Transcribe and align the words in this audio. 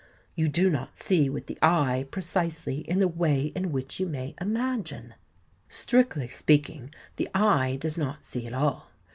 You 0.33 0.47
do 0.47 0.67
not 0.71 0.97
see 0.97 1.29
with 1.29 1.45
the 1.45 1.59
eye 1.61 2.07
precisely 2.09 2.79
in 2.89 2.97
the 2.97 3.07
way 3.07 3.51
in 3.55 3.71
which 3.71 3.99
you 3.99 4.07
may 4.07 4.33
imagine. 4.41 5.13
Strictly 5.69 6.27
speaking, 6.29 6.91
the 7.17 7.29
eye 7.35 7.77
does 7.79 7.99
not 7.99 8.25
see 8.25 8.47
at 8.47 8.53
all. 8.55 8.87